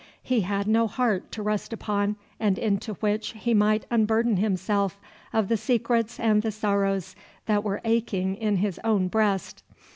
He 0.23 0.41
had 0.41 0.65
no 0.65 0.87
heart 0.87 1.31
to 1.33 1.43
rest 1.43 1.71
upon 1.71 2.15
and 2.39 2.57
into 2.57 2.93
which 2.93 3.33
he 3.33 3.53
might 3.53 3.85
unburden 3.91 4.37
himself 4.37 4.99
of 5.31 5.47
the 5.47 5.57
secrets 5.57 6.19
and 6.19 6.41
the 6.41 6.51
sorrows 6.51 7.15
that 7.45 7.63
were 7.63 7.81
aching 7.85 8.33
in 8.35 8.55
his 8.55 8.79
own 8.83 9.09
breast. 9.09 9.61